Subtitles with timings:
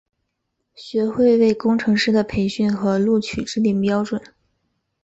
[0.73, 4.19] 学会为工程师的培训和录取制定标准。